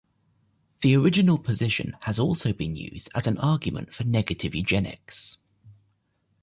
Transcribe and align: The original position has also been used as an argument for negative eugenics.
The 0.81 0.95
original 0.95 1.37
position 1.37 1.95
has 2.01 2.17
also 2.17 2.53
been 2.53 2.75
used 2.75 3.07
as 3.13 3.27
an 3.27 3.37
argument 3.37 3.93
for 3.93 4.03
negative 4.03 4.55
eugenics. 4.55 5.37